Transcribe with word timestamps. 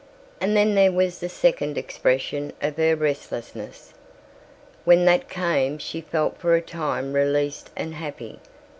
And 0.39 0.57
then 0.57 0.73
there 0.73 0.91
was 0.91 1.19
the 1.19 1.29
second 1.29 1.77
expression 1.77 2.53
of 2.59 2.77
her 2.77 2.95
restlessness. 2.95 3.93
When 4.83 5.05
that 5.05 5.29
came 5.29 5.77
she 5.77 6.01
felt 6.01 6.39
for 6.39 6.55
a 6.55 6.59
time 6.61 7.13
released 7.13 7.69
and 7.77 7.93
happy. 7.93 8.39